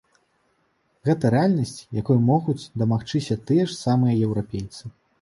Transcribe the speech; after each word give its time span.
Гэта 1.09 1.31
рэальнасць, 1.35 1.75
якой 2.01 2.21
могуць 2.31 2.59
дамагчыся 2.85 3.41
тыя 3.49 3.63
ж 3.71 3.81
самыя 3.85 4.21
еўрапейцы. 4.27 4.97